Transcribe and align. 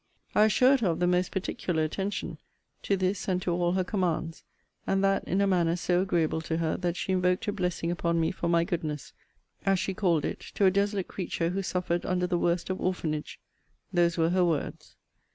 I 0.33 0.45
assured 0.45 0.79
her 0.79 0.87
of 0.87 0.99
the 0.99 1.05
most 1.05 1.29
particular 1.31 1.83
attention 1.83 2.39
to 2.81 2.97
this 2.97 3.27
and 3.27 3.39
to 3.43 3.51
all 3.51 3.73
her 3.73 3.83
commands; 3.83 4.43
and 4.87 5.03
that 5.03 5.23
in 5.25 5.41
a 5.41 5.45
manner 5.45 5.75
so 5.75 6.01
agreeable 6.01 6.41
to 6.41 6.57
her, 6.57 6.75
that 6.77 6.97
she 6.97 7.11
invoked 7.11 7.47
a 7.47 7.51
blessing 7.53 7.91
upon 7.91 8.19
me 8.19 8.31
for 8.31 8.49
my 8.49 8.63
goodness, 8.63 9.13
as 9.63 9.77
she 9.77 9.93
called 9.93 10.25
it, 10.25 10.39
to 10.55 10.65
a 10.65 10.71
desolate 10.71 11.07
creature 11.07 11.49
who 11.51 11.61
suffered 11.61 12.03
under 12.03 12.25
the 12.25 12.39
worst 12.39 12.71
of 12.71 12.81
orphanage; 12.81 13.39
those 13.93 14.17
were 14.17 14.31
her 14.31 14.43
words. 14.43 14.95